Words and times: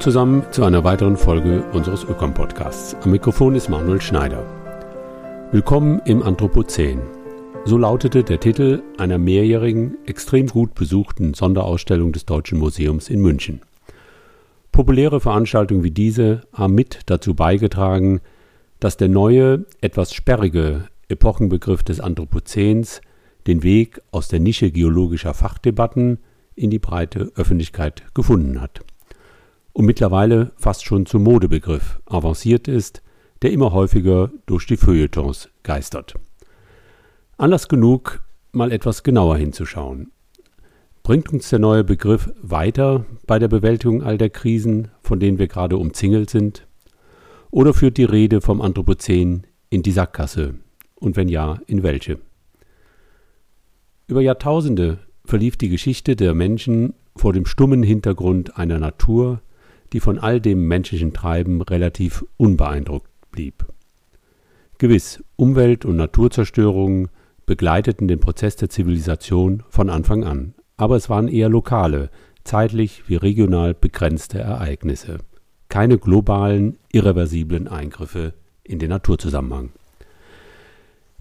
Zusammen 0.00 0.44
zu 0.50 0.64
einer 0.64 0.84
weiteren 0.84 1.16
Folge 1.16 1.62
unseres 1.72 2.04
Ökom-Podcasts. 2.04 2.96
Am 3.02 3.10
Mikrofon 3.10 3.54
ist 3.54 3.68
Manuel 3.68 4.00
Schneider. 4.00 4.44
Willkommen 5.52 6.00
im 6.04 6.22
Anthropozän. 6.22 7.00
So 7.64 7.78
lautete 7.78 8.24
der 8.24 8.40
Titel 8.40 8.82
einer 8.98 9.18
mehrjährigen, 9.18 9.96
extrem 10.04 10.48
gut 10.48 10.74
besuchten 10.74 11.32
Sonderausstellung 11.32 12.12
des 12.12 12.26
Deutschen 12.26 12.58
Museums 12.58 13.08
in 13.08 13.20
München. 13.20 13.60
Populäre 14.72 15.20
Veranstaltungen 15.20 15.84
wie 15.84 15.90
diese 15.90 16.42
haben 16.52 16.74
mit 16.74 17.00
dazu 17.06 17.34
beigetragen, 17.34 18.20
dass 18.80 18.96
der 18.96 19.08
neue, 19.08 19.64
etwas 19.80 20.12
sperrige 20.12 20.88
Epochenbegriff 21.08 21.82
des 21.82 22.00
Anthropozäns 22.00 23.00
den 23.46 23.62
Weg 23.62 24.00
aus 24.10 24.28
der 24.28 24.40
Nische 24.40 24.70
geologischer 24.70 25.34
Fachdebatten 25.34 26.18
in 26.56 26.70
die 26.70 26.78
breite 26.78 27.32
Öffentlichkeit 27.36 28.02
gefunden 28.14 28.60
hat 28.60 28.80
und 29.74 29.84
mittlerweile 29.84 30.52
fast 30.56 30.84
schon 30.84 31.04
zum 31.04 31.24
Modebegriff 31.24 32.00
avanciert 32.06 32.68
ist, 32.68 33.02
der 33.42 33.52
immer 33.52 33.72
häufiger 33.72 34.30
durch 34.46 34.66
die 34.66 34.78
Feuilletons 34.78 35.50
geistert. 35.62 36.14
Anlass 37.36 37.68
genug, 37.68 38.22
mal 38.52 38.72
etwas 38.72 39.02
genauer 39.02 39.36
hinzuschauen. 39.36 40.12
Bringt 41.02 41.30
uns 41.32 41.50
der 41.50 41.58
neue 41.58 41.84
Begriff 41.84 42.32
weiter 42.40 43.04
bei 43.26 43.38
der 43.38 43.48
Bewältigung 43.48 44.02
all 44.02 44.16
der 44.16 44.30
Krisen, 44.30 44.88
von 45.02 45.20
denen 45.20 45.38
wir 45.38 45.48
gerade 45.48 45.76
umzingelt 45.76 46.30
sind? 46.30 46.66
Oder 47.50 47.74
führt 47.74 47.98
die 47.98 48.04
Rede 48.04 48.40
vom 48.40 48.62
Anthropozän 48.62 49.46
in 49.68 49.82
die 49.82 49.92
Sackgasse? 49.92 50.54
Und 50.94 51.16
wenn 51.16 51.28
ja, 51.28 51.60
in 51.66 51.82
welche? 51.82 52.20
Über 54.06 54.22
Jahrtausende 54.22 55.00
verlief 55.24 55.56
die 55.56 55.68
Geschichte 55.68 56.16
der 56.16 56.34
Menschen 56.34 56.94
vor 57.16 57.32
dem 57.32 57.44
stummen 57.44 57.82
Hintergrund 57.82 58.56
einer 58.56 58.78
Natur, 58.78 59.42
die 59.92 60.00
von 60.00 60.18
all 60.18 60.40
dem 60.40 60.66
menschlichen 60.66 61.12
Treiben 61.12 61.62
relativ 61.62 62.24
unbeeindruckt 62.36 63.10
blieb. 63.30 63.66
Gewiss, 64.78 65.22
Umwelt- 65.36 65.84
und 65.84 65.96
Naturzerstörungen 65.96 67.08
begleiteten 67.46 68.08
den 68.08 68.20
Prozess 68.20 68.56
der 68.56 68.70
Zivilisation 68.70 69.62
von 69.68 69.90
Anfang 69.90 70.24
an, 70.24 70.54
aber 70.76 70.96
es 70.96 71.08
waren 71.08 71.28
eher 71.28 71.48
lokale, 71.48 72.10
zeitlich 72.42 73.08
wie 73.08 73.16
regional 73.16 73.74
begrenzte 73.74 74.38
Ereignisse, 74.38 75.18
keine 75.68 75.98
globalen, 75.98 76.78
irreversiblen 76.92 77.68
Eingriffe 77.68 78.34
in 78.62 78.78
den 78.78 78.90
Naturzusammenhang. 78.90 79.70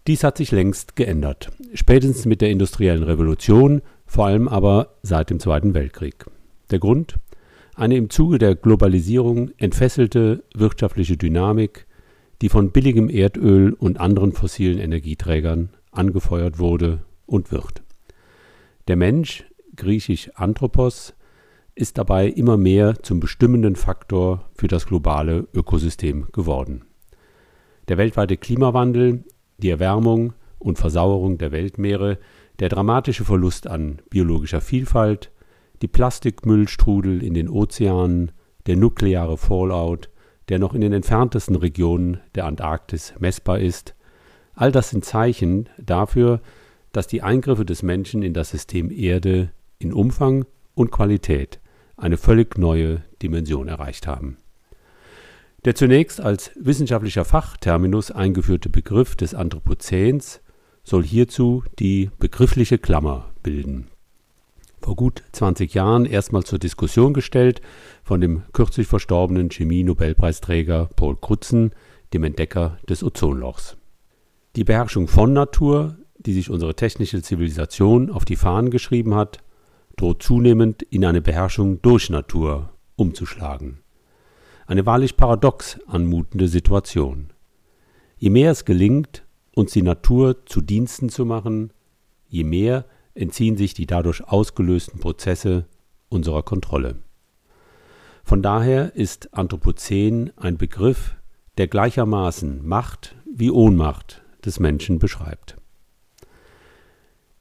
Dies 0.07 0.23
hat 0.23 0.37
sich 0.37 0.51
längst 0.51 0.95
geändert, 0.95 1.51
spätestens 1.73 2.25
mit 2.25 2.41
der 2.41 2.49
industriellen 2.49 3.03
Revolution, 3.03 3.81
vor 4.05 4.25
allem 4.25 4.47
aber 4.47 4.95
seit 5.01 5.29
dem 5.29 5.39
Zweiten 5.39 5.73
Weltkrieg. 5.73 6.25
Der 6.71 6.79
Grund? 6.79 7.15
Eine 7.75 7.97
im 7.97 8.09
Zuge 8.09 8.37
der 8.37 8.55
Globalisierung 8.55 9.51
entfesselte 9.57 10.43
wirtschaftliche 10.53 11.17
Dynamik, 11.17 11.87
die 12.41 12.49
von 12.49 12.71
billigem 12.71 13.09
Erdöl 13.09 13.73
und 13.73 13.99
anderen 13.99 14.33
fossilen 14.33 14.79
Energieträgern 14.79 15.69
angefeuert 15.91 16.59
wurde 16.59 16.99
und 17.25 17.51
wird. 17.51 17.83
Der 18.87 18.95
Mensch, 18.95 19.45
griechisch 19.75 20.29
Anthropos, 20.35 21.13
ist 21.75 21.97
dabei 21.97 22.27
immer 22.27 22.57
mehr 22.57 23.01
zum 23.01 23.19
bestimmenden 23.19 23.75
Faktor 23.75 24.49
für 24.55 24.67
das 24.67 24.85
globale 24.85 25.47
Ökosystem 25.53 26.27
geworden. 26.31 26.85
Der 27.87 27.97
weltweite 27.97 28.37
Klimawandel, 28.37 29.23
die 29.57 29.69
Erwärmung 29.69 30.33
und 30.59 30.77
Versauerung 30.77 31.37
der 31.37 31.51
Weltmeere, 31.51 32.19
der 32.59 32.69
dramatische 32.69 33.25
Verlust 33.25 33.67
an 33.67 33.99
biologischer 34.09 34.61
Vielfalt, 34.61 35.31
die 35.83 35.89
Plastikmüllstrudel 35.89 37.21
in 37.21 37.33
den 37.33 37.49
Ozeanen, 37.49 38.31
der 38.67 38.77
nukleare 38.77 39.35
Fallout, 39.35 40.09
der 40.47 40.57
noch 40.57 40.73
in 40.73 40.79
den 40.79 40.93
entferntesten 40.93 41.57
Regionen 41.57 42.21
der 42.35 42.45
Antarktis 42.45 43.13
messbar 43.19 43.59
ist, 43.59 43.93
all 44.53 44.71
das 44.71 44.91
sind 44.91 45.03
Zeichen 45.03 45.67
dafür, 45.77 46.39
dass 46.93 47.07
die 47.07 47.21
Eingriffe 47.21 47.65
des 47.65 47.83
Menschen 47.83 48.23
in 48.23 48.33
das 48.33 48.51
System 48.51 48.91
Erde 48.91 49.51
in 49.77 49.91
Umfang 49.91 50.45
und 50.73 50.89
Qualität 50.89 51.59
eine 51.97 52.15
völlig 52.15 52.57
neue 52.57 53.03
Dimension 53.21 53.67
erreicht 53.67 54.07
haben. 54.07 54.37
Der 55.65 55.75
zunächst 55.75 56.21
als 56.21 56.51
wissenschaftlicher 56.55 57.25
Fachterminus 57.25 58.09
eingeführte 58.09 58.69
Begriff 58.69 59.17
des 59.17 59.35
Anthropozäns 59.35 60.41
soll 60.85 61.03
hierzu 61.03 61.65
die 61.77 62.09
begriffliche 62.19 62.77
Klammer 62.77 63.33
bilden 63.43 63.89
vor 64.83 64.95
gut 64.95 65.23
20 65.31 65.73
Jahren 65.73 66.05
erstmal 66.05 66.43
zur 66.43 66.59
Diskussion 66.59 67.13
gestellt 67.13 67.61
von 68.03 68.19
dem 68.19 68.43
kürzlich 68.51 68.87
verstorbenen 68.87 69.49
Chemie-Nobelpreisträger 69.49 70.89
Paul 70.95 71.15
Crutzen, 71.15 71.71
dem 72.13 72.23
Entdecker 72.23 72.77
des 72.89 73.03
Ozonlochs. 73.03 73.77
Die 74.55 74.65
Beherrschung 74.65 75.07
von 75.07 75.33
Natur, 75.33 75.97
die 76.17 76.33
sich 76.33 76.49
unsere 76.49 76.75
technische 76.75 77.21
Zivilisation 77.21 78.11
auf 78.11 78.25
die 78.25 78.35
Fahnen 78.35 78.69
geschrieben 78.71 79.15
hat, 79.15 79.39
droht 79.95 80.21
zunehmend 80.21 80.83
in 80.83 81.05
eine 81.05 81.21
Beherrschung 81.21 81.81
durch 81.81 82.09
Natur 82.09 82.73
umzuschlagen. 82.95 83.79
Eine 84.67 84.85
wahrlich 84.85 85.17
paradox 85.17 85.79
anmutende 85.87 86.47
Situation. 86.47 87.31
Je 88.17 88.29
mehr 88.29 88.51
es 88.51 88.65
gelingt, 88.65 89.25
uns 89.55 89.71
die 89.71 89.81
Natur 89.81 90.45
zu 90.45 90.61
Diensten 90.61 91.09
zu 91.09 91.25
machen, 91.25 91.71
je 92.27 92.43
mehr 92.43 92.85
entziehen 93.15 93.57
sich 93.57 93.73
die 93.73 93.85
dadurch 93.85 94.27
ausgelösten 94.27 94.99
Prozesse 94.99 95.65
unserer 96.09 96.43
Kontrolle. 96.43 96.95
Von 98.23 98.41
daher 98.41 98.95
ist 98.95 99.33
Anthropozän 99.33 100.31
ein 100.37 100.57
Begriff, 100.57 101.15
der 101.57 101.67
gleichermaßen 101.67 102.65
Macht 102.65 103.15
wie 103.25 103.51
Ohnmacht 103.51 104.23
des 104.45 104.59
Menschen 104.59 104.99
beschreibt. 104.99 105.57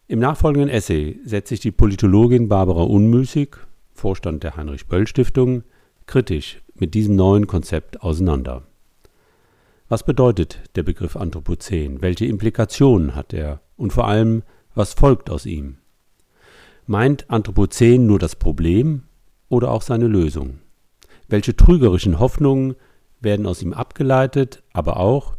Im 0.08 0.18
nachfolgenden 0.18 0.68
Essay 0.68 1.18
setzt 1.24 1.48
sich 1.48 1.60
die 1.60 1.70
Politologin 1.70 2.48
Barbara 2.48 2.82
Unmüßig, 2.82 3.56
Vorstand 3.92 4.42
der 4.42 4.56
Heinrich 4.56 4.86
Böll 4.86 5.06
Stiftung, 5.06 5.62
kritisch 6.06 6.60
mit 6.74 6.94
diesem 6.94 7.16
neuen 7.16 7.46
Konzept 7.46 8.02
auseinander. 8.02 8.66
Was 9.88 10.04
bedeutet 10.04 10.60
der 10.74 10.82
Begriff 10.82 11.16
Anthropozän? 11.16 12.02
Welche 12.02 12.26
Implikationen 12.26 13.14
hat 13.14 13.32
er? 13.32 13.60
Und 13.76 13.92
vor 13.92 14.06
allem, 14.08 14.42
was 14.74 14.94
folgt 14.94 15.30
aus 15.30 15.46
ihm? 15.46 15.78
Meint 16.86 17.30
Anthropozän 17.30 18.06
nur 18.06 18.18
das 18.18 18.36
Problem 18.36 19.04
oder 19.48 19.70
auch 19.70 19.82
seine 19.82 20.06
Lösung? 20.06 20.58
Welche 21.28 21.56
trügerischen 21.56 22.18
Hoffnungen 22.18 22.74
werden 23.20 23.46
aus 23.46 23.62
ihm 23.62 23.72
abgeleitet, 23.72 24.62
aber 24.72 24.98
auch 24.98 25.36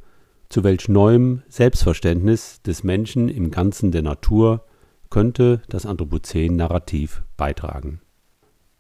zu 0.49 0.63
welch 0.63 0.88
neuem 0.88 1.41
Selbstverständnis 1.49 2.61
des 2.61 2.83
Menschen 2.83 3.27
im 3.27 3.51
Ganzen 3.51 3.91
der 3.91 4.03
Natur 4.03 4.66
könnte 5.09 5.61
das 5.67 5.85
Anthropozän-Narrativ 5.85 7.23
beitragen? 7.38 8.01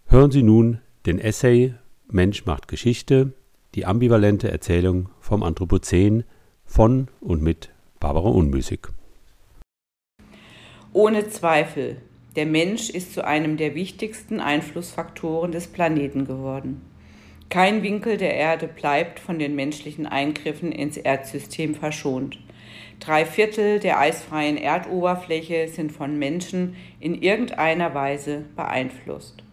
Hören 0.05 0.31
Sie 0.31 0.43
nun 0.43 0.79
den 1.05 1.19
Essay 1.19 1.73
Mensch 2.07 2.45
macht 2.45 2.67
Geschichte, 2.67 3.33
die 3.75 3.85
ambivalente 3.85 4.51
Erzählung 4.51 5.09
vom 5.19 5.41
Anthropozän 5.41 6.23
von 6.63 7.07
und 7.19 7.41
mit 7.41 7.71
Barbara 7.99 8.29
Unmüßig. 8.29 8.81
Ohne 10.95 11.27
Zweifel, 11.27 11.97
der 12.35 12.45
Mensch 12.45 12.91
ist 12.91 13.15
zu 13.15 13.25
einem 13.25 13.57
der 13.57 13.73
wichtigsten 13.73 14.39
Einflussfaktoren 14.39 15.51
des 15.51 15.65
Planeten 15.65 16.25
geworden. 16.25 16.83
Kein 17.49 17.81
Winkel 17.81 18.17
der 18.17 18.35
Erde 18.35 18.67
bleibt 18.67 19.19
von 19.19 19.39
den 19.39 19.55
menschlichen 19.55 20.05
Eingriffen 20.05 20.71
ins 20.71 20.97
Erdsystem 20.97 21.73
verschont. 21.73 22.37
Drei 22.99 23.25
Viertel 23.25 23.79
der 23.79 23.99
eisfreien 23.99 24.55
Erdoberfläche 24.55 25.67
sind 25.67 25.91
von 25.91 26.19
Menschen 26.19 26.75
in 26.99 27.19
irgendeiner 27.19 27.95
Weise 27.95 28.45
beeinflusst. 28.55 29.43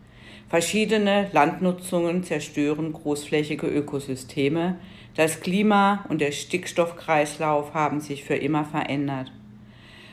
Verschiedene 0.51 1.31
Landnutzungen 1.33 2.23
zerstören 2.23 2.93
großflächige 2.93 3.67
Ökosysteme. 3.67 4.79
Das 5.17 5.41
Klima 5.41 6.05
und 6.11 6.21
der 6.21 6.33
Stickstoffkreislauf 6.33 7.73
haben 7.73 8.01
sich 8.01 8.25
für 8.25 8.37
immer 8.37 8.67
verändert. 8.67 9.33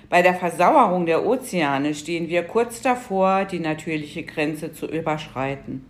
Bei 0.10 0.22
der 0.22 0.36
Versauerung 0.36 1.06
der 1.06 1.26
Ozeane 1.26 1.94
stehen 1.94 2.30
wir 2.30 2.44
kurz 2.44 2.82
davor, 2.82 3.44
die 3.46 3.60
natürliche 3.60 4.24
Grenze 4.24 4.72
zu 4.72 4.86
überschreiten. 4.88 5.86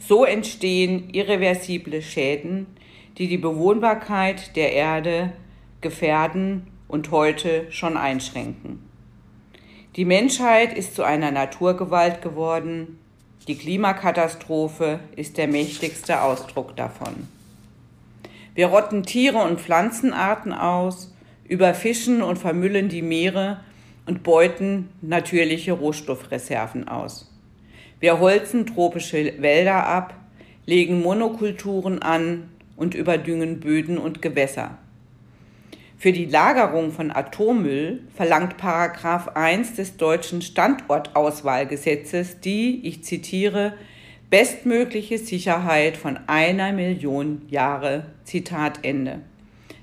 So 0.00 0.24
entstehen 0.24 1.10
irreversible 1.12 2.02
Schäden, 2.02 2.66
die 3.18 3.28
die 3.28 3.38
Bewohnbarkeit 3.38 4.56
der 4.56 4.72
Erde 4.72 5.32
gefährden 5.80 6.66
und 6.88 7.10
heute 7.12 7.70
schon 7.70 7.96
einschränken. 7.96 8.82
Die 9.96 10.04
Menschheit 10.04 10.72
ist 10.76 10.94
zu 10.94 11.04
einer 11.04 11.30
Naturgewalt 11.30 12.22
geworden. 12.22 12.98
Die 13.46 13.56
Klimakatastrophe 13.56 15.00
ist 15.16 15.36
der 15.36 15.48
mächtigste 15.48 16.22
Ausdruck 16.22 16.76
davon. 16.76 17.28
Wir 18.54 18.66
rotten 18.66 19.04
Tiere 19.04 19.38
und 19.38 19.60
Pflanzenarten 19.60 20.52
aus 20.52 21.09
überfischen 21.50 22.22
und 22.22 22.38
vermüllen 22.38 22.88
die 22.88 23.02
Meere 23.02 23.60
und 24.06 24.22
beuten 24.22 24.88
natürliche 25.02 25.72
Rohstoffreserven 25.72 26.86
aus. 26.86 27.30
Wir 27.98 28.20
holzen 28.20 28.66
tropische 28.66 29.34
Wälder 29.42 29.84
ab, 29.86 30.14
legen 30.64 31.02
Monokulturen 31.02 32.00
an 32.02 32.48
und 32.76 32.94
überdüngen 32.94 33.58
Böden 33.58 33.98
und 33.98 34.22
Gewässer. 34.22 34.78
Für 35.98 36.12
die 36.12 36.26
Lagerung 36.26 36.92
von 36.92 37.10
Atommüll 37.10 38.04
verlangt 38.14 38.56
Paragraph 38.56 39.28
1 39.34 39.74
des 39.74 39.96
deutschen 39.96 40.42
Standortauswahlgesetzes 40.42 42.40
die, 42.40 42.86
ich 42.86 43.02
zitiere, 43.02 43.74
bestmögliche 44.30 45.18
Sicherheit 45.18 45.96
von 45.96 46.16
einer 46.28 46.72
Million 46.72 47.42
Jahre. 47.48 48.06
Zitat 48.24 48.78
Ende. 48.82 49.22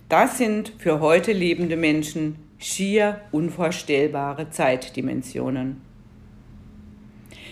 Das 0.10 0.38
sind 0.38 0.72
für 0.78 1.02
heute 1.02 1.34
lebende 1.34 1.76
Menschen 1.76 2.38
schier 2.60 3.20
unvorstellbare 3.34 4.50
Zeitdimensionen. 4.50 5.82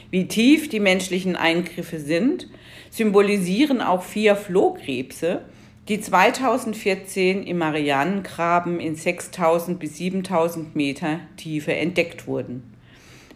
Wie 0.09 0.29
tief 0.29 0.69
die 0.69 0.79
menschlichen 0.79 1.35
Eingriffe 1.35 1.99
sind, 1.99 2.47
symbolisieren 2.89 3.81
auch 3.81 4.03
vier 4.03 4.37
Flohkrebse, 4.37 5.41
die 5.89 5.99
2014 5.99 7.43
im 7.43 7.57
Marianengraben 7.57 8.79
in 8.79 8.95
6000 8.95 9.77
bis 9.77 9.97
7000 9.97 10.77
Meter 10.77 11.19
Tiefe 11.35 11.75
entdeckt 11.75 12.25
wurden. 12.25 12.63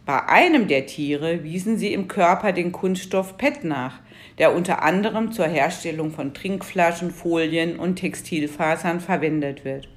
Bei 0.05 0.29
einem 0.29 0.69
der 0.69 0.85
Tiere 0.85 1.43
wiesen 1.43 1.77
sie 1.77 1.91
im 1.91 2.07
Körper 2.07 2.53
den 2.53 2.71
Kunststoff 2.71 3.37
PET 3.37 3.65
nach, 3.65 3.99
der 4.37 4.55
unter 4.55 4.81
anderem 4.81 5.31
zur 5.31 5.47
Herstellung 5.47 6.11
von 6.11 6.33
Trinkflaschen, 6.33 7.11
Folien 7.11 7.77
und 7.77 7.97
Textilfasern 7.97 8.99
verwendet 8.99 9.65
wird. 9.65 9.89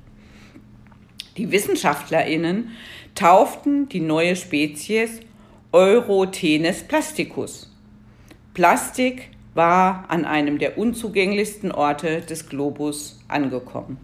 Die 1.37 1.51
Wissenschaftlerinnen 1.51 2.71
tauften 3.15 3.89
die 3.89 4.01
neue 4.01 4.37
Spezies 4.37 5.21
Eurotenes 5.73 6.83
plasticus. 6.83 7.75
Plastik 8.53 9.31
war 9.55 10.05
an 10.09 10.25
einem 10.25 10.59
der 10.59 10.77
unzugänglichsten 10.77 11.73
Orte 11.73 12.21
des 12.21 12.49
Globus 12.49 13.21
angekommen. 13.29 13.99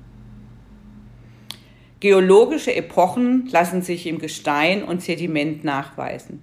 Geologische 2.00 2.74
Epochen 2.74 3.48
lassen 3.50 3.82
sich 3.82 4.06
im 4.06 4.18
Gestein 4.18 4.84
und 4.84 5.02
Sediment 5.02 5.64
nachweisen. 5.64 6.42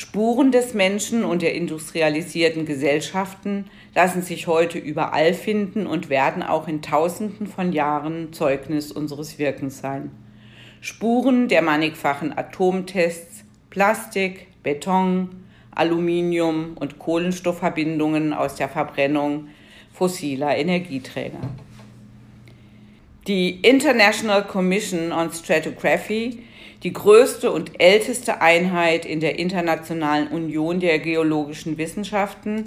Spuren 0.00 0.50
des 0.50 0.72
Menschen 0.72 1.26
und 1.26 1.42
der 1.42 1.54
industrialisierten 1.54 2.64
Gesellschaften 2.64 3.66
lassen 3.94 4.22
sich 4.22 4.46
heute 4.46 4.78
überall 4.78 5.34
finden 5.34 5.86
und 5.86 6.08
werden 6.08 6.42
auch 6.42 6.68
in 6.68 6.80
Tausenden 6.80 7.46
von 7.46 7.70
Jahren 7.70 8.32
Zeugnis 8.32 8.92
unseres 8.92 9.38
Wirkens 9.38 9.82
sein. 9.82 10.10
Spuren 10.80 11.48
der 11.48 11.60
mannigfachen 11.60 12.32
Atomtests, 12.34 13.44
Plastik, 13.68 14.46
Beton, 14.62 15.44
Aluminium 15.70 16.78
und 16.80 16.98
Kohlenstoffverbindungen 16.98 18.32
aus 18.32 18.54
der 18.54 18.70
Verbrennung 18.70 19.48
fossiler 19.92 20.56
Energieträger. 20.56 21.40
Die 23.26 23.60
International 23.60 24.46
Commission 24.46 25.12
on 25.12 25.30
Stratigraphy, 25.30 26.38
die 26.82 26.92
größte 26.94 27.52
und 27.52 27.78
älteste 27.78 28.40
Einheit 28.40 29.04
in 29.04 29.20
der 29.20 29.38
Internationalen 29.38 30.28
Union 30.28 30.80
der 30.80 30.98
geologischen 31.00 31.76
Wissenschaften, 31.76 32.64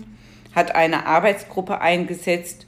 hat 0.53 0.75
eine 0.75 1.07
Arbeitsgruppe 1.07 1.81
eingesetzt, 1.81 2.67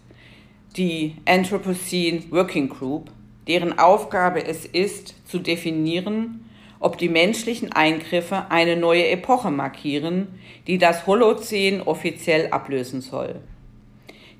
die 0.75 1.15
Anthropocene 1.25 2.23
Working 2.31 2.69
Group, 2.69 3.11
deren 3.47 3.77
Aufgabe 3.77 4.43
es 4.43 4.65
ist, 4.65 5.13
zu 5.27 5.37
definieren, 5.37 6.49
ob 6.79 6.97
die 6.97 7.09
menschlichen 7.09 7.71
Eingriffe 7.71 8.47
eine 8.49 8.77
neue 8.77 9.07
Epoche 9.09 9.51
markieren, 9.51 10.39
die 10.65 10.79
das 10.79 11.05
Holozän 11.05 11.81
offiziell 11.81 12.47
ablösen 12.49 13.01
soll. 13.01 13.41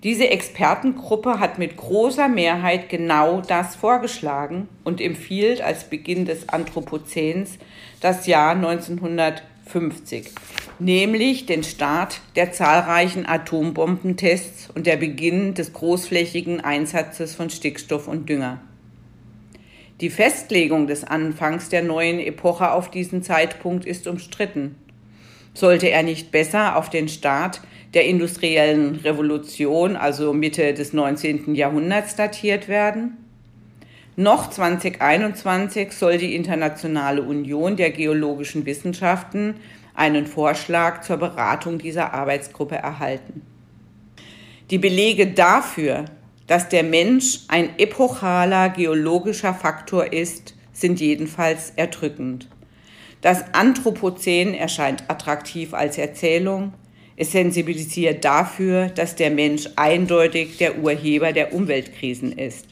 Diese 0.03 0.29
Expertengruppe 0.29 1.39
hat 1.39 1.57
mit 1.57 1.77
großer 1.77 2.27
Mehrheit 2.27 2.89
genau 2.89 3.41
das 3.41 3.75
vorgeschlagen 3.75 4.67
und 4.83 5.01
empfiehlt 5.01 5.61
als 5.61 5.85
Beginn 5.85 6.25
des 6.25 6.49
Anthropozäns 6.49 7.57
das 8.01 8.27
Jahr 8.27 8.51
1950, 8.51 10.31
nämlich 10.77 11.45
den 11.47 11.63
Start 11.63 12.21
der 12.35 12.51
zahlreichen 12.51 13.25
Atombombentests 13.25 14.69
und 14.75 14.85
der 14.85 14.97
Beginn 14.97 15.55
des 15.55 15.73
großflächigen 15.73 16.61
Einsatzes 16.61 17.33
von 17.33 17.49
Stickstoff 17.49 18.07
und 18.07 18.29
Dünger. 18.29 18.59
Die 20.01 20.09
Festlegung 20.09 20.87
des 20.87 21.05
Anfangs 21.05 21.69
der 21.69 21.81
neuen 21.81 22.19
Epoche 22.19 22.71
auf 22.71 22.91
diesen 22.91 23.23
Zeitpunkt 23.23 23.85
ist 23.85 24.07
umstritten. 24.07 24.75
Sollte 25.53 25.89
er 25.89 26.03
nicht 26.03 26.31
besser 26.31 26.75
auf 26.75 26.89
den 26.89 27.07
Start 27.07 27.61
der 27.95 28.05
industriellen 28.05 28.97
Revolution, 28.97 29.95
also 29.95 30.33
Mitte 30.33 30.73
des 30.73 30.93
19. 30.93 31.55
Jahrhunderts, 31.55 32.15
datiert 32.15 32.67
werden? 32.67 33.17
Noch 34.17 34.49
2021 34.49 35.91
soll 35.91 36.17
die 36.17 36.35
Internationale 36.35 37.21
Union 37.21 37.75
der 37.75 37.91
geologischen 37.91 38.65
Wissenschaften 38.65 39.55
einen 39.93 40.27
Vorschlag 40.27 41.01
zur 41.01 41.17
Beratung 41.17 41.79
dieser 41.79 42.13
Arbeitsgruppe 42.13 42.75
erhalten. 42.75 43.41
Die 44.69 44.77
Belege 44.77 45.27
dafür, 45.27 46.05
dass 46.47 46.69
der 46.69 46.83
Mensch 46.83 47.41
ein 47.47 47.77
epochaler 47.77 48.69
geologischer 48.69 49.53
Faktor 49.53 50.13
ist, 50.13 50.55
sind 50.73 50.99
jedenfalls 50.99 51.71
erdrückend. 51.75 52.49
Das 53.21 53.53
Anthropozän 53.53 54.53
erscheint 54.53 55.09
attraktiv 55.09 55.73
als 55.73 55.97
Erzählung. 55.97 56.73
Es 57.17 57.31
sensibilisiert 57.31 58.25
dafür, 58.25 58.87
dass 58.89 59.15
der 59.15 59.31
Mensch 59.31 59.69
eindeutig 59.75 60.57
der 60.57 60.79
Urheber 60.79 61.31
der 61.31 61.53
Umweltkrisen 61.53 62.33
ist. 62.33 62.67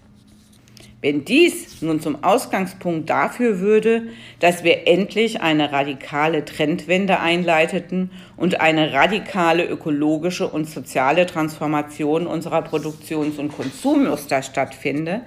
Wenn 1.04 1.26
dies 1.26 1.82
nun 1.82 2.00
zum 2.00 2.24
Ausgangspunkt 2.24 3.10
dafür 3.10 3.60
würde, 3.60 4.04
dass 4.40 4.64
wir 4.64 4.88
endlich 4.88 5.42
eine 5.42 5.74
radikale 5.74 6.46
Trendwende 6.46 7.20
einleiteten 7.20 8.10
und 8.38 8.62
eine 8.62 8.94
radikale 8.94 9.66
ökologische 9.66 10.48
und 10.48 10.64
soziale 10.70 11.26
Transformation 11.26 12.26
unserer 12.26 12.62
Produktions- 12.62 13.38
und 13.38 13.54
Konsummuster 13.54 14.42
stattfinde, 14.44 15.22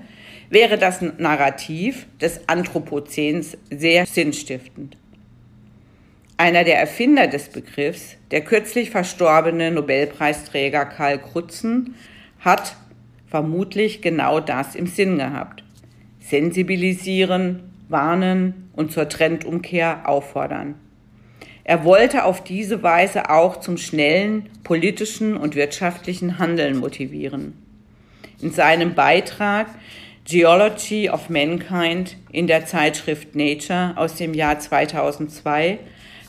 wäre 0.49 0.79
das 0.79 1.03
Narrativ 1.03 2.07
des 2.23 2.49
Anthropozäns 2.49 3.59
sehr 3.71 4.07
sinnstiftend. 4.07 4.97
Einer 6.39 6.65
der 6.65 6.79
Erfinder 6.79 7.27
des 7.27 7.49
Begriffs, 7.49 8.17
der 8.31 8.43
kürzlich 8.43 8.91
verstorbene 8.91 9.71
Nobelpreisträger 9.71 10.85
Karl 10.85 11.19
Krutzen, 11.19 11.95
hat 12.41 12.77
vermutlich 13.27 14.03
genau 14.03 14.41
das 14.41 14.75
im 14.75 14.87
Sinn 14.87 15.19
gehabt 15.19 15.63
sensibilisieren, 16.29 17.73
warnen 17.89 18.69
und 18.75 18.93
zur 18.93 19.09
Trendumkehr 19.09 20.09
auffordern. 20.09 20.75
Er 21.63 21.85
wollte 21.85 22.25
auf 22.25 22.43
diese 22.45 22.83
Weise 22.83 23.31
auch 23.31 23.61
zum 23.61 23.77
schnellen 23.77 24.49
politischen 24.65 25.37
und 25.37 25.55
wirtschaftlichen 25.55 26.39
Handeln 26.39 26.79
motivieren. 26.79 27.55
In 28.41 28.53
seinem 28.53 28.95
Beitrag 28.95 29.69
Geology 30.25 31.09
of 31.11 31.31
Mankind 31.31 32.17
in 32.33 32.49
der 32.49 32.67
Zeitschrift 32.67 33.37
Nature 33.37 33.95
aus 33.97 34.17
dem 34.17 34.35
Jahr 34.35 34.59
2002 34.59 35.79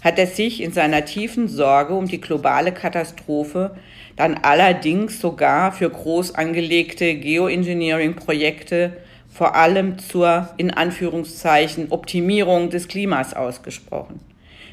hat 0.07 0.17
er 0.17 0.27
sich 0.27 0.63
in 0.63 0.71
seiner 0.71 1.03
tiefen 1.03 1.49
Sorge 1.49 1.93
um 1.93 2.07
die 2.07 2.21
globale 2.21 2.71
Katastrophe 2.71 3.75
dann 4.15 4.35
allerdings 4.41 5.19
sogar 5.19 5.73
für 5.73 5.89
groß 5.89 6.33
angelegte 6.33 7.13
Geoengineering-Projekte 7.15 8.93
vor 9.29 9.55
allem 9.55 9.99
zur 9.99 10.47
in 10.55 10.71
Anführungszeichen 10.71 11.91
Optimierung 11.91 12.69
des 12.69 12.87
Klimas 12.87 13.33
ausgesprochen. 13.33 14.21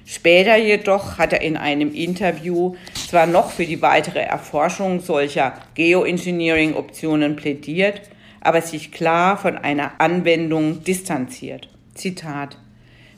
Später 0.07 0.57
jedoch 0.57 1.19
hat 1.19 1.33
er 1.33 1.43
in 1.43 1.57
einem 1.57 1.93
Interview 1.93 2.76
zwar 2.95 3.26
noch 3.26 3.50
für 3.50 3.67
die 3.67 3.83
weitere 3.83 4.21
Erforschung 4.21 5.00
solcher 5.00 5.55
Geoengineering-Optionen 5.75 7.35
plädiert, 7.35 8.03
aber 8.41 8.62
sich 8.62 8.93
klar 8.93 9.37
von 9.37 9.59
einer 9.59 10.00
Anwendung 10.00 10.85
distanziert. 10.85 11.69
Zitat 11.95 12.57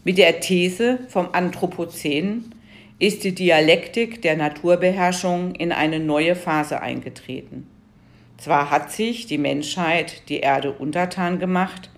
Mit 0.07 0.19
der 0.19 0.39
These 0.39 1.01
vom 1.09 1.31
Anthropozän 1.33 2.55
ist 3.01 3.25
die 3.25 3.35
Dialektik 3.35 4.23
der 4.23 4.37
Naturbeherrschung 4.37 5.57
in 5.57 5.73
eine 5.73 5.99
neue 5.99 6.37
Phase 6.37 6.81
eingetreten. 6.81 7.67
Zwar 8.39 8.71
hat 8.71 8.93
sich 8.93 9.27
die 9.27 9.37
Menschheit 9.37 10.29
die 10.29 10.39
Erde 10.39 10.71
untertan 10.71 11.41
gemacht, 11.41 11.91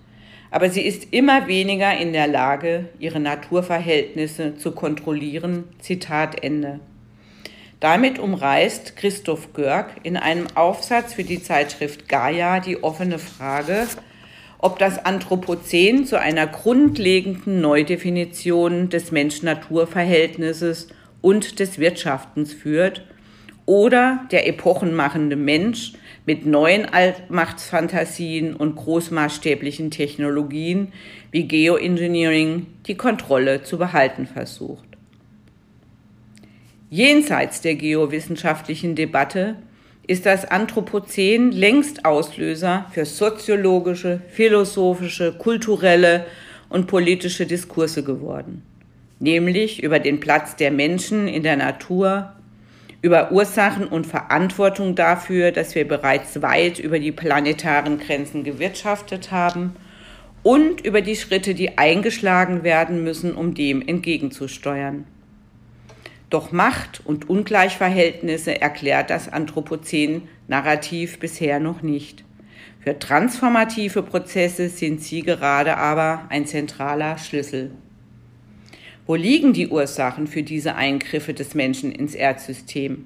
aber 0.49 0.71
sie 0.71 0.81
ist 0.81 1.13
immer 1.13 1.45
weniger 1.45 1.95
in 1.99 2.11
der 2.11 2.25
Lage, 2.25 2.89
ihre 2.97 3.19
Naturverhältnisse 3.19 4.57
zu 4.57 4.71
kontrollieren. 4.71 5.65
Zitat 5.77 6.43
Ende. 6.43 6.79
Damit 7.79 8.17
umreißt 8.17 8.95
Christoph 8.95 9.53
Görg 9.53 9.97
in 10.01 10.17
einem 10.17 10.47
Aufsatz 10.55 11.13
für 11.13 11.23
die 11.23 11.43
Zeitschrift 11.43 12.09
Gaia 12.09 12.59
die 12.59 12.81
offene 12.81 13.19
Frage, 13.19 13.85
ob 14.59 14.77
das 14.77 15.03
Anthropozän 15.03 16.05
zu 16.05 16.19
einer 16.19 16.45
grundlegenden 16.45 17.61
Neudefinition 17.61 18.89
des 18.89 19.11
Mensch-Natur-Verhältnisses 19.11 20.89
und 21.21 21.59
des 21.59 21.79
Wirtschaftens 21.79 22.53
führt 22.53 23.05
oder 23.65 24.27
der 24.31 24.47
epochenmachende 24.47 25.37
Mensch 25.37 25.93
mit 26.25 26.45
neuen 26.45 26.85
Allmachtsfantasien 26.85 28.53
und 28.53 28.75
großmaßstäblichen 28.75 29.91
Technologien 29.91 30.91
wie 31.31 31.47
Geoengineering 31.47 32.67
die 32.85 32.95
Kontrolle 32.95 33.63
zu 33.63 33.77
behalten 33.77 34.27
versucht. 34.27 34.85
Jenseits 36.89 37.61
der 37.61 37.75
geowissenschaftlichen 37.75 38.95
Debatte 38.95 39.55
ist 40.09 40.25
das 40.25 40.43
Anthropozän 40.43 41.51
längst 41.51 42.03
Auslöser 42.03 42.87
für 42.91 43.05
soziologische, 43.05 44.21
philosophische, 44.31 45.33
kulturelle 45.33 46.25
und 46.67 46.87
politische 46.87 47.45
Diskurse 47.45 48.03
geworden, 48.03 48.63
nämlich 49.19 49.83
über 49.83 49.99
den 49.99 50.19
Platz 50.19 50.55
der 50.55 50.71
Menschen 50.71 51.27
in 51.27 51.43
der 51.43 51.57
Natur, 51.57 52.33
über 53.03 53.31
Ursachen 53.31 53.85
und 53.85 54.07
Verantwortung 54.07 54.95
dafür, 54.95 55.51
dass 55.51 55.75
wir 55.75 55.87
bereits 55.87 56.41
weit 56.41 56.79
über 56.79 56.97
die 56.97 57.11
planetaren 57.11 57.99
Grenzen 57.99 58.43
gewirtschaftet 58.43 59.29
haben 59.29 59.75
und 60.41 60.83
über 60.83 61.01
die 61.01 61.17
Schritte, 61.17 61.53
die 61.53 61.77
eingeschlagen 61.77 62.63
werden 62.63 63.03
müssen, 63.03 63.35
um 63.35 63.53
dem 63.53 63.87
entgegenzusteuern. 63.87 65.05
Doch 66.29 66.51
Macht 66.51 67.01
und 67.05 67.29
Ungleichverhältnisse 67.29 68.61
erklärt 68.61 69.09
das 69.09 69.29
Anthropozän-Narrativ 69.29 71.19
bisher 71.19 71.59
noch 71.59 71.81
nicht. 71.81 72.23
Für 72.81 72.97
transformative 72.97 74.03
Prozesse 74.03 74.69
sind 74.69 75.01
sie 75.01 75.23
gerade 75.23 75.77
aber 75.77 76.25
ein 76.29 76.45
zentraler 76.45 77.17
Schlüssel. 77.17 77.71
Wo 79.07 79.15
liegen 79.15 79.53
die 79.53 79.69
Ursachen 79.69 80.27
für 80.27 80.43
diese 80.43 80.75
Eingriffe 80.75 81.33
des 81.33 81.55
Menschen 81.55 81.91
ins 81.91 82.13
Erdsystem? 82.13 83.05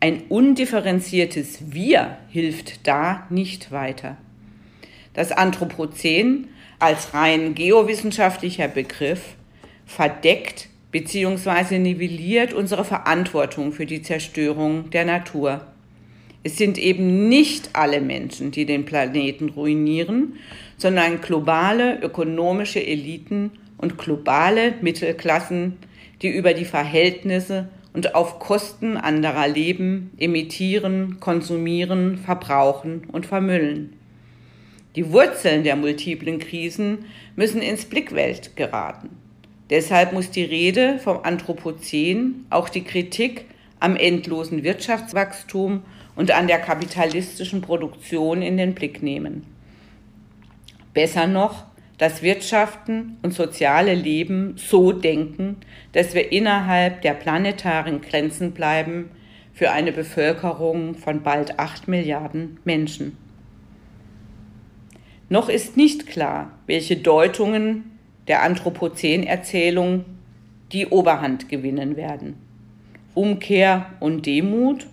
Ein 0.00 0.22
undifferenziertes 0.28 1.72
Wir 1.72 2.16
hilft 2.30 2.86
da 2.86 3.26
nicht 3.28 3.70
weiter. 3.70 4.16
Das 5.12 5.32
Anthropozän 5.32 6.48
als 6.78 7.12
rein 7.12 7.54
geowissenschaftlicher 7.54 8.68
Begriff 8.68 9.36
verdeckt 9.84 10.68
bzw. 10.92 11.78
nivelliert 11.78 12.52
unsere 12.52 12.84
Verantwortung 12.84 13.72
für 13.72 13.86
die 13.86 14.02
Zerstörung 14.02 14.90
der 14.90 15.04
Natur. 15.04 15.60
Es 16.44 16.56
sind 16.56 16.78
eben 16.78 17.28
nicht 17.28 17.70
alle 17.74 18.00
Menschen, 18.00 18.52
die 18.52 18.64
den 18.64 18.84
Planeten 18.84 19.50
ruinieren, 19.50 20.34
sondern 20.76 21.20
globale 21.20 22.00
ökonomische 22.00 22.84
Eliten 22.84 23.50
und 23.76 23.98
globale 23.98 24.74
Mittelklassen, 24.80 25.76
die 26.22 26.28
über 26.28 26.54
die 26.54 26.64
Verhältnisse 26.64 27.68
und 27.92 28.14
auf 28.14 28.38
Kosten 28.38 28.96
anderer 28.96 29.48
leben, 29.48 30.10
emittieren, 30.18 31.18
konsumieren, 31.20 32.18
verbrauchen 32.18 33.02
und 33.10 33.26
vermüllen. 33.26 33.94
Die 34.96 35.12
Wurzeln 35.12 35.64
der 35.64 35.76
multiplen 35.76 36.38
Krisen 36.38 37.04
müssen 37.36 37.60
ins 37.60 37.84
Blickfeld 37.84 38.56
geraten. 38.56 39.10
Deshalb 39.70 40.12
muss 40.12 40.30
die 40.30 40.44
Rede 40.44 40.98
vom 40.98 41.20
Anthropozän 41.22 42.46
auch 42.50 42.68
die 42.68 42.84
Kritik 42.84 43.44
am 43.80 43.96
endlosen 43.96 44.64
Wirtschaftswachstum 44.64 45.82
und 46.16 46.30
an 46.30 46.46
der 46.46 46.58
kapitalistischen 46.58 47.60
Produktion 47.60 48.42
in 48.42 48.56
den 48.56 48.74
Blick 48.74 49.02
nehmen. 49.02 49.44
Besser 50.94 51.26
noch, 51.26 51.64
das 51.98 52.22
Wirtschaften 52.22 53.18
und 53.22 53.34
soziale 53.34 53.94
Leben 53.94 54.54
so 54.56 54.92
denken, 54.92 55.56
dass 55.92 56.14
wir 56.14 56.32
innerhalb 56.32 57.02
der 57.02 57.14
planetaren 57.14 58.00
Grenzen 58.00 58.52
bleiben 58.52 59.10
für 59.52 59.72
eine 59.72 59.92
Bevölkerung 59.92 60.94
von 60.94 61.22
bald 61.22 61.58
acht 61.58 61.88
Milliarden 61.88 62.58
Menschen. 62.64 63.16
Noch 65.28 65.48
ist 65.48 65.76
nicht 65.76 66.06
klar, 66.06 66.52
welche 66.66 66.96
Deutungen 66.96 67.97
der 68.28 68.42
Anthropozän-Erzählung 68.42 70.04
die 70.72 70.86
Oberhand 70.86 71.48
gewinnen 71.48 71.96
werden. 71.96 72.36
Umkehr 73.14 73.86
und 74.00 74.26
Demut 74.26 74.86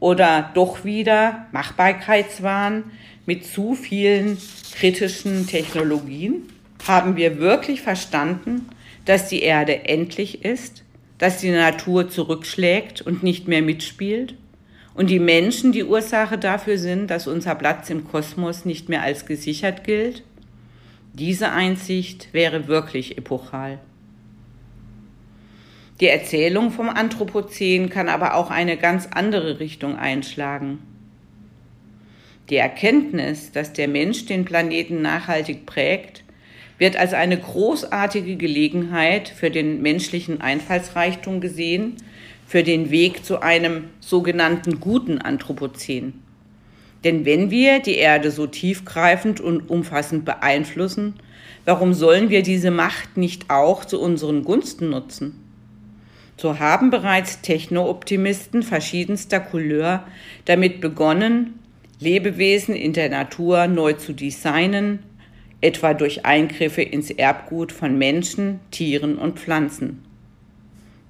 oder 0.00 0.50
doch 0.54 0.84
wieder 0.84 1.46
Machbarkeitswahn 1.52 2.84
mit 3.26 3.46
zu 3.46 3.74
vielen 3.74 4.36
kritischen 4.74 5.46
Technologien? 5.46 6.42
Haben 6.86 7.16
wir 7.16 7.38
wirklich 7.38 7.80
verstanden, 7.80 8.68
dass 9.04 9.28
die 9.28 9.40
Erde 9.40 9.86
endlich 9.86 10.44
ist, 10.44 10.84
dass 11.18 11.38
die 11.38 11.50
Natur 11.50 12.10
zurückschlägt 12.10 13.00
und 13.00 13.22
nicht 13.22 13.48
mehr 13.48 13.62
mitspielt 13.62 14.34
und 14.94 15.10
die 15.10 15.20
Menschen 15.20 15.72
die 15.72 15.84
Ursache 15.84 16.38
dafür 16.38 16.78
sind, 16.78 17.08
dass 17.08 17.26
unser 17.26 17.54
Platz 17.54 17.88
im 17.90 18.06
Kosmos 18.06 18.64
nicht 18.64 18.88
mehr 18.88 19.02
als 19.02 19.26
gesichert 19.26 19.84
gilt? 19.84 20.22
Diese 21.14 21.52
Einsicht 21.52 22.30
wäre 22.32 22.66
wirklich 22.66 23.16
epochal. 23.16 23.78
Die 26.00 26.08
Erzählung 26.08 26.72
vom 26.72 26.88
Anthropozän 26.88 27.88
kann 27.88 28.08
aber 28.08 28.34
auch 28.34 28.50
eine 28.50 28.76
ganz 28.76 29.06
andere 29.14 29.60
Richtung 29.60 29.96
einschlagen. 29.96 30.80
Die 32.50 32.56
Erkenntnis, 32.56 33.52
dass 33.52 33.72
der 33.72 33.86
Mensch 33.86 34.26
den 34.26 34.44
Planeten 34.44 35.02
nachhaltig 35.02 35.66
prägt, 35.66 36.24
wird 36.78 36.96
als 36.96 37.14
eine 37.14 37.38
großartige 37.38 38.34
Gelegenheit 38.34 39.28
für 39.28 39.52
den 39.52 39.82
menschlichen 39.82 40.40
Einfallsreichtum 40.40 41.40
gesehen, 41.40 41.94
für 42.44 42.64
den 42.64 42.90
Weg 42.90 43.24
zu 43.24 43.40
einem 43.40 43.84
sogenannten 44.00 44.80
guten 44.80 45.18
Anthropozän. 45.18 46.23
Denn 47.04 47.26
wenn 47.26 47.50
wir 47.50 47.80
die 47.80 47.96
Erde 47.96 48.30
so 48.30 48.46
tiefgreifend 48.46 49.40
und 49.40 49.68
umfassend 49.68 50.24
beeinflussen, 50.24 51.14
warum 51.66 51.92
sollen 51.92 52.30
wir 52.30 52.42
diese 52.42 52.70
Macht 52.70 53.16
nicht 53.18 53.50
auch 53.50 53.84
zu 53.84 54.00
unseren 54.00 54.42
Gunsten 54.42 54.88
nutzen? 54.88 55.38
So 56.36 56.58
haben 56.58 56.90
bereits 56.90 57.42
Techno-Optimisten 57.42 58.62
verschiedenster 58.62 59.38
Couleur 59.38 60.04
damit 60.46 60.80
begonnen, 60.80 61.60
Lebewesen 62.00 62.74
in 62.74 62.92
der 62.92 63.08
Natur 63.08 63.66
neu 63.68 63.92
zu 63.92 64.12
designen, 64.14 64.98
etwa 65.60 65.94
durch 65.94 66.26
Eingriffe 66.26 66.82
ins 66.82 67.10
Erbgut 67.10 67.70
von 67.70 67.96
Menschen, 67.96 68.60
Tieren 68.70 69.16
und 69.16 69.38
Pflanzen. 69.38 70.04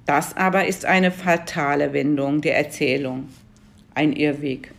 Das 0.05 0.37
aber 0.37 0.67
ist 0.67 0.85
eine 0.85 1.11
fatale 1.11 1.93
Wendung 1.95 2.43
der 2.43 2.59
Erzählung, 2.59 3.29
ein 3.95 4.13
Irrweg. 4.13 4.74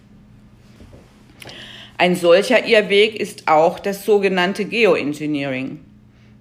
Ein 1.98 2.16
solcher 2.16 2.66
Irrweg 2.68 3.16
ist 3.16 3.48
auch 3.48 3.80
das 3.80 4.04
sogenannte 4.04 4.66
Geoengineering. 4.66 5.80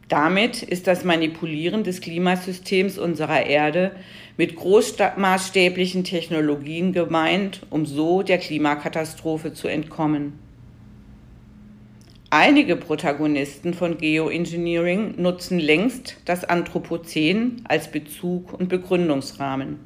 Damit 0.08 0.64
ist 0.64 0.88
das 0.88 1.04
Manipulieren 1.04 1.84
des 1.84 2.00
Klimasystems 2.00 2.98
unserer 2.98 3.46
Erde 3.46 3.92
mit 4.36 4.56
großmaßstäblichen 4.56 6.02
Technologien 6.02 6.92
gemeint, 6.92 7.60
um 7.70 7.86
so 7.86 8.22
der 8.22 8.38
Klimakatastrophe 8.38 9.52
zu 9.52 9.68
entkommen. 9.68 10.40
Einige 12.30 12.74
Protagonisten 12.74 13.74
von 13.74 13.96
Geoengineering 13.96 15.22
nutzen 15.22 15.60
längst 15.60 16.16
das 16.24 16.42
Anthropozän 16.42 17.62
als 17.68 17.92
Bezug 17.92 18.52
und 18.52 18.68
Begründungsrahmen. 18.68 19.78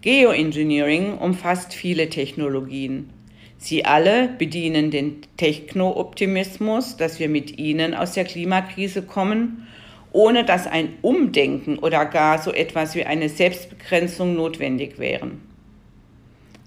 Geoengineering 0.00 1.16
umfasst 1.16 1.74
viele 1.74 2.08
Technologien, 2.08 3.10
Sie 3.58 3.84
alle 3.84 4.28
bedienen 4.28 4.90
den 4.90 5.22
Techno-Optimismus, 5.36 6.96
dass 6.96 7.18
wir 7.18 7.28
mit 7.28 7.58
ihnen 7.58 7.94
aus 7.94 8.12
der 8.12 8.24
Klimakrise 8.24 9.02
kommen, 9.02 9.66
ohne 10.12 10.44
dass 10.44 10.66
ein 10.66 10.94
Umdenken 11.02 11.78
oder 11.78 12.06
gar 12.06 12.40
so 12.40 12.52
etwas 12.52 12.94
wie 12.94 13.04
eine 13.04 13.28
Selbstbegrenzung 13.28 14.34
notwendig 14.34 14.98
wären. 14.98 15.40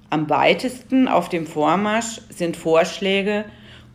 Am 0.10 0.30
weitesten 0.30 1.08
auf 1.08 1.30
dem 1.30 1.46
Vormarsch 1.46 2.22
sind 2.30 2.58
Vorschläge, 2.58 3.46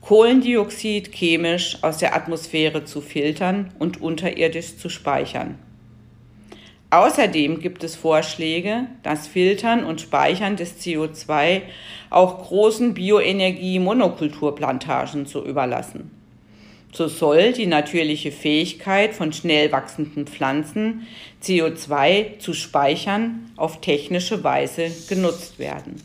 Kohlendioxid 0.01 1.13
chemisch 1.13 1.79
aus 1.83 1.99
der 1.99 2.15
Atmosphäre 2.15 2.85
zu 2.85 3.01
filtern 3.01 3.73
und 3.79 4.01
unterirdisch 4.01 4.77
zu 4.77 4.89
speichern. 4.89 5.59
Außerdem 6.95 7.59
gibt 7.59 7.83
es 7.83 7.97
Vorschläge, 7.97 8.87
das 9.03 9.27
Filtern 9.27 9.85
und 9.85 10.01
Speichern 10.01 10.55
des 10.55 10.81
CO2 10.81 11.63
auch 12.09 12.45
großen 12.45 12.95
Bioenergie-Monokulturplantagen 12.95 15.27
zu 15.27 15.45
überlassen. 15.45 16.13
So 16.93 17.09
soll 17.09 17.53
die 17.53 17.67
natürliche 17.67 18.31
Fähigkeit 18.31 19.13
von 19.13 19.33
schnell 19.33 19.73
wachsenden 19.73 20.29
Pflanzen, 20.29 21.09
CO2 21.43 22.39
zu 22.39 22.55
speichern, 22.55 23.51
auf 23.57 23.81
technische 23.81 24.45
Weise 24.45 24.89
genutzt 25.09 25.59
werden. 25.59 25.97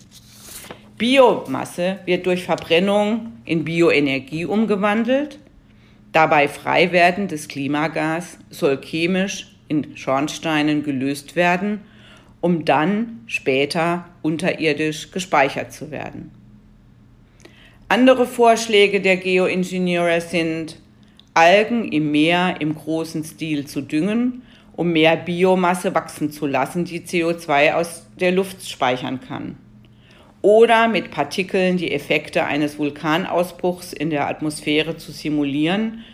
Biomasse 0.97 1.99
wird 2.05 2.25
durch 2.25 2.45
Verbrennung 2.45 3.33
in 3.45 3.63
Bioenergie 3.63 4.45
umgewandelt. 4.45 5.37
Dabei 6.13 6.47
frei 6.47 6.91
werdendes 6.91 7.47
Klimagas 7.47 8.39
soll 8.49 8.81
chemisch 8.81 9.49
in 9.69 9.95
Schornsteinen 9.95 10.83
gelöst 10.83 11.37
werden 11.37 11.79
um 12.41 12.65
dann 12.65 13.21
später 13.27 14.05
unterirdisch 14.21 15.11
gespeichert 15.11 15.73
zu 15.73 15.91
werden. 15.91 16.31
Andere 17.89 18.25
Vorschläge 18.25 19.01
der 19.01 19.17
Geoingenieure 19.17 20.21
sind, 20.21 20.77
Algen 21.33 21.91
im 21.91 22.11
Meer 22.11 22.55
im 22.59 22.75
großen 22.75 23.23
Stil 23.23 23.65
zu 23.65 23.81
düngen, 23.81 24.43
um 24.75 24.91
mehr 24.91 25.15
Biomasse 25.17 25.93
wachsen 25.95 26.31
zu 26.31 26.45
lassen, 26.45 26.85
die 26.85 27.01
CO2 27.01 27.73
aus 27.73 28.07
der 28.19 28.31
Luft 28.31 28.67
speichern 28.69 29.19
kann. 29.19 29.57
Oder 30.41 30.87
mit 30.87 31.11
Partikeln 31.11 31.77
die 31.77 31.91
Effekte 31.91 32.45
eines 32.45 32.79
Vulkanausbruchs 32.79 33.91
in 33.91 34.09
der 34.09 34.29
Atmosphäre 34.29 34.95
zu 34.95 35.11
simulieren 35.11 36.05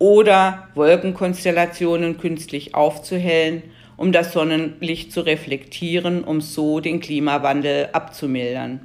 oder 0.00 0.68
Wolkenkonstellationen 0.74 2.18
künstlich 2.18 2.74
aufzuhellen, 2.74 3.62
um 3.96 4.12
das 4.12 4.32
Sonnenlicht 4.32 5.12
zu 5.12 5.20
reflektieren, 5.20 6.24
um 6.24 6.40
so 6.40 6.80
den 6.80 7.00
Klimawandel 7.00 7.90
abzumildern. 7.92 8.80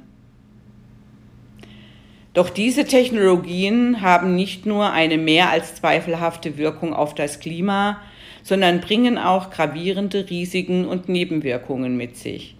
Doch 2.34 2.50
diese 2.50 2.84
Technologien 2.84 4.02
haben 4.02 4.36
nicht 4.36 4.66
nur 4.66 4.92
eine 4.92 5.16
mehr 5.16 5.48
als 5.48 5.76
zweifelhafte 5.76 6.58
Wirkung 6.58 6.92
auf 6.92 7.14
das 7.14 7.40
Klima, 7.40 8.02
sondern 8.42 8.82
bringen 8.82 9.16
auch 9.16 9.50
gravierende 9.50 10.28
Risiken 10.28 10.84
und 10.86 11.08
Nebenwirkungen 11.08 11.96
mit 11.96 12.18
sich. 12.18 12.56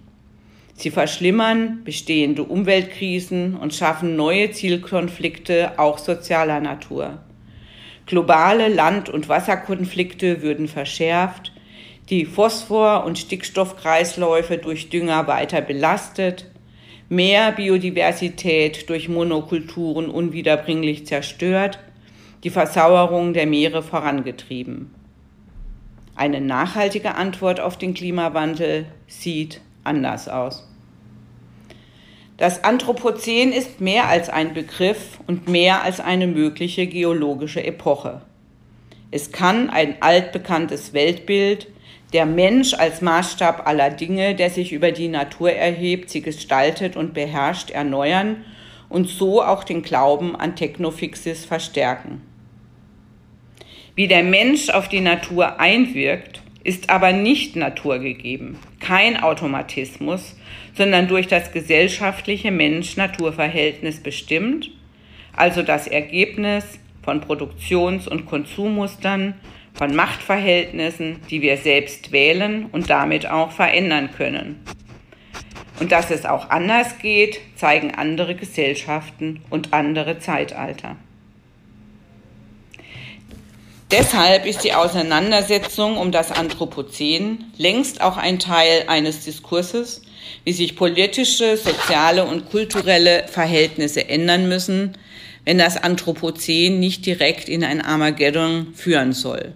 Sie 0.73 0.89
verschlimmern 0.89 1.81
bestehende 1.83 2.43
Umweltkrisen 2.43 3.55
und 3.55 3.75
schaffen 3.75 4.15
neue 4.15 4.49
Zielkonflikte 4.49 5.77
auch 5.77 5.99
sozialer 5.99 6.59
Natur. 6.59 7.19
Globale 8.07 8.69
Land- 8.69 9.09
und 9.09 9.27
Wasserkonflikte 9.27 10.41
würden 10.41 10.69
verschärft, 10.69 11.51
die 12.09 12.25
Phosphor- 12.25 13.03
und 13.03 13.19
Stickstoffkreisläufe 13.19 14.57
durch 14.57 14.89
Dünger 14.89 15.27
weiter 15.27 15.59
belastet, 15.59 16.49
mehr 17.09 17.51
Biodiversität 17.51 18.89
durch 18.89 19.09
Monokulturen 19.09 20.09
unwiederbringlich 20.09 21.05
zerstört, 21.05 21.79
die 22.45 22.49
Versauerung 22.49 23.33
der 23.33 23.45
Meere 23.45 23.83
vorangetrieben. 23.83 24.95
Eine 26.15 26.39
nachhaltige 26.39 27.15
Antwort 27.15 27.59
auf 27.59 27.77
den 27.77 27.93
Klimawandel 27.93 28.85
sieht 29.07 29.59
anders 29.83 30.29
aus. 30.29 30.65
Das 32.37 32.63
Anthropozän 32.63 33.51
ist 33.51 33.81
mehr 33.81 34.07
als 34.07 34.29
ein 34.29 34.53
Begriff 34.53 35.19
und 35.25 35.47
mehr 35.47 35.81
als 35.81 35.99
eine 35.99 36.27
mögliche 36.27 36.85
geologische 36.85 37.63
Epoche. 37.63 38.21
Es 39.09 39.31
kann 39.31 39.71
ein 39.71 39.95
altbekanntes 40.01 40.93
Weltbild, 40.93 41.67
der 42.13 42.27
Mensch 42.27 42.75
als 42.75 43.01
Maßstab 43.01 43.67
aller 43.67 43.89
Dinge, 43.89 44.35
der 44.35 44.51
sich 44.51 44.71
über 44.71 44.91
die 44.91 45.07
Natur 45.07 45.51
erhebt, 45.51 46.11
sie 46.11 46.21
gestaltet 46.21 46.95
und 46.95 47.15
beherrscht, 47.15 47.71
erneuern 47.71 48.45
und 48.87 49.09
so 49.09 49.41
auch 49.41 49.63
den 49.63 49.81
Glauben 49.81 50.35
an 50.35 50.55
Technofixis 50.55 51.43
verstärken. 51.43 52.21
Wie 53.95 54.07
der 54.07 54.23
Mensch 54.23 54.69
auf 54.69 54.89
die 54.89 55.01
Natur 55.01 55.59
einwirkt, 55.59 56.41
ist 56.63 56.91
aber 56.91 57.13
nicht 57.13 57.55
naturgegeben, 57.55 58.59
kein 58.79 59.17
Automatismus, 59.21 60.36
sondern 60.77 61.07
durch 61.07 61.27
das 61.27 61.51
gesellschaftliche 61.51 62.51
Mensch-Natur-Verhältnis 62.51 64.01
bestimmt, 64.01 64.69
also 65.35 65.63
das 65.63 65.87
Ergebnis 65.87 66.79
von 67.01 67.21
Produktions- 67.21 68.07
und 68.07 68.25
Konsummustern, 68.25 69.33
von 69.73 69.95
Machtverhältnissen, 69.95 71.17
die 71.29 71.41
wir 71.41 71.57
selbst 71.57 72.11
wählen 72.11 72.67
und 72.71 72.89
damit 72.89 73.29
auch 73.29 73.51
verändern 73.51 74.09
können. 74.15 74.59
Und 75.79 75.91
dass 75.91 76.09
es 76.09 76.25
auch 76.25 76.49
anders 76.49 76.97
geht, 76.99 77.39
zeigen 77.55 77.93
andere 77.93 78.35
Gesellschaften 78.35 79.41
und 79.51 79.73
andere 79.73 80.17
Zeitalter. 80.17 80.95
Deshalb 83.89 84.45
ist 84.45 84.65
die 84.65 84.73
Auseinandersetzung 84.73 85.97
um 85.97 86.11
das 86.11 86.31
Anthropozän 86.31 87.45
längst 87.57 88.01
auch 88.01 88.17
ein 88.17 88.37
Teil 88.37 88.83
eines 88.87 89.23
Diskurses, 89.23 90.01
wie 90.43 90.51
sich 90.51 90.75
politische, 90.75 91.55
soziale 91.55 92.25
und 92.25 92.49
kulturelle 92.49 93.25
Verhältnisse 93.29 94.09
ändern 94.09 94.49
müssen, 94.49 94.97
wenn 95.45 95.57
das 95.57 95.77
Anthropozän 95.77 96.81
nicht 96.81 97.05
direkt 97.05 97.47
in 97.47 97.63
ein 97.63 97.79
Armageddon 97.79 98.73
führen 98.75 99.13
soll. 99.13 99.53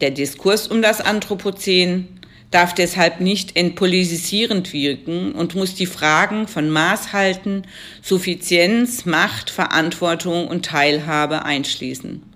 Der 0.00 0.12
Diskurs 0.12 0.68
um 0.68 0.80
das 0.80 1.00
Anthropozän 1.00 2.20
darf 2.52 2.72
deshalb 2.72 3.20
nicht 3.20 3.56
entpolitisierend 3.56 4.72
wirken 4.72 5.32
und 5.32 5.56
muss 5.56 5.74
die 5.74 5.86
Fragen 5.86 6.46
von 6.46 6.70
Maßhalten, 6.70 7.66
Suffizienz, 8.00 9.06
Macht, 9.06 9.50
Verantwortung 9.50 10.46
und 10.46 10.66
Teilhabe 10.66 11.44
einschließen. 11.44 12.31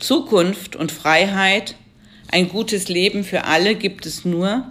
Zukunft 0.00 0.76
und 0.76 0.90
Freiheit, 0.90 1.76
ein 2.32 2.48
gutes 2.48 2.88
Leben 2.88 3.22
für 3.22 3.44
alle 3.44 3.74
gibt 3.74 4.06
es 4.06 4.24
nur, 4.24 4.64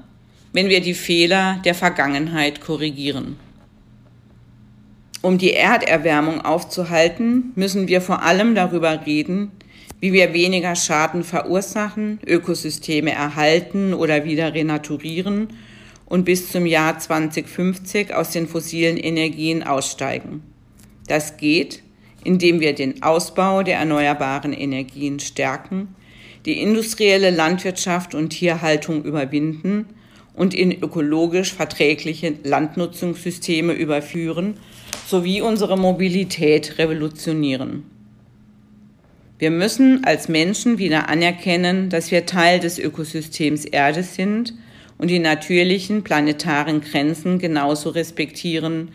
wenn 0.54 0.70
wir 0.70 0.82
die 0.82 0.96
Fehler 0.96 1.62
der 1.64 1.76
Vergangenheit 1.76 2.62
korrigieren. 2.62 3.38
Um 5.22 5.38
die 5.38 5.54
Erderwärmung 5.54 6.42
aufzuhalten, 6.42 7.52
müssen 7.56 7.88
wir 7.88 8.02
vor 8.02 8.24
allem 8.24 8.56
darüber 8.56 9.06
reden, 9.06 9.52
wie 10.00 10.14
wir 10.14 10.34
weniger 10.34 10.76
Schaden 10.76 11.24
verursachen, 11.24 12.20
Ökosysteme 12.26 13.12
erhalten 13.12 13.94
oder 13.94 14.24
wieder 14.24 14.54
renaturieren 14.54 15.50
und 16.06 16.26
bis 16.26 16.52
zum 16.52 16.66
Jahr 16.66 16.98
2050 16.98 18.16
aus 18.16 18.32
den 18.32 18.48
fossilen 18.48 18.98
Energien 18.98 19.62
aussteigen. 19.62 20.42
Das 21.08 21.38
geht, 21.38 21.84
indem 22.24 22.60
wir 22.60 22.74
den 22.74 23.04
Ausbau 23.04 23.64
der 23.64 23.78
erneuerbaren 23.78 24.54
Energien 24.54 25.20
stärken, 25.20 25.96
die 26.46 26.62
industrielle 26.62 27.32
Landwirtschaft 27.32 28.16
und 28.16 28.30
Tierhaltung 28.30 29.04
überwinden 29.04 29.86
und 30.34 30.54
in 30.54 30.72
ökologisch 30.72 31.54
verträgliche 31.54 32.34
Landnutzungssysteme 32.44 33.74
überführen 33.74 34.56
sowie 35.06 35.42
unsere 35.42 35.78
Mobilität 35.78 36.78
revolutionieren. 36.78 37.84
Wir 39.38 39.52
müssen 39.52 40.04
als 40.04 40.28
Menschen 40.28 40.78
wieder 40.78 41.10
anerkennen, 41.10 41.90
dass 41.90 42.12
wir 42.12 42.26
Teil 42.26 42.60
des 42.60 42.78
Ökosystems 42.78 43.66
Erde 43.66 44.04
sind 44.04 44.54
und 44.98 45.10
die 45.10 45.20
natürlichen 45.20 46.04
planetaren 46.04 46.82
Grenzen 46.82 47.40
genauso 47.40 47.90
respektieren 47.90 48.90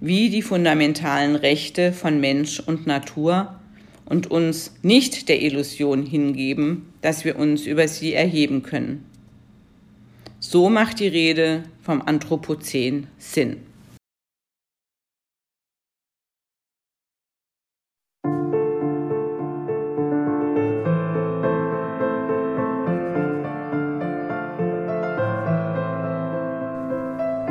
wie 0.00 0.30
die 0.30 0.42
fundamentalen 0.42 1.36
Rechte 1.36 1.92
von 1.92 2.20
Mensch 2.20 2.60
und 2.60 2.86
Natur 2.86 3.54
und 4.04 4.30
uns 4.30 4.74
nicht 4.82 5.28
der 5.28 5.40
Illusion 5.42 6.04
hingeben, 6.04 6.92
dass 7.00 7.24
wir 7.24 7.38
uns 7.38 7.66
über 7.66 7.88
sie 7.88 8.12
erheben 8.12 8.62
können. 8.62 9.04
So 10.40 10.68
macht 10.68 11.00
die 11.00 11.08
Rede 11.08 11.64
vom 11.82 12.02
Anthropozän 12.02 13.06
Sinn. 13.18 13.56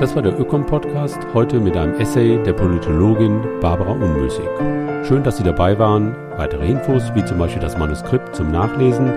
Das 0.03 0.13
war 0.15 0.21
der 0.21 0.37
Ökom-Podcast, 0.37 1.17
heute 1.33 1.61
mit 1.61 1.77
einem 1.77 1.97
Essay 1.97 2.37
der 2.43 2.51
Politologin 2.51 3.39
Barbara 3.61 3.91
Unmüßig. 3.91 4.43
Schön, 5.07 5.23
dass 5.23 5.37
Sie 5.37 5.43
dabei 5.43 5.79
waren. 5.79 6.13
Weitere 6.35 6.67
Infos, 6.67 7.15
wie 7.15 7.23
zum 7.23 7.37
Beispiel 7.37 7.61
das 7.61 7.77
Manuskript 7.77 8.35
zum 8.35 8.51
Nachlesen, 8.51 9.09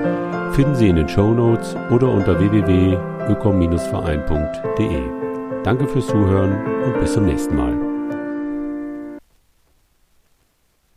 finden 0.53 0.77
Sie 0.77 0.89
in 0.89 0.95
den 0.95 1.09
Show 1.09 1.35
Notes 1.35 1.75
oder 1.91 2.09
unter 2.09 2.39
www.ökom-verein.de. 2.39 5.03
Danke 5.65 5.89
fürs 5.89 6.07
Zuhören 6.07 6.55
und 6.85 7.01
bis 7.01 7.15
zum 7.15 7.25
nächsten 7.25 7.57
Mal. 7.57 7.96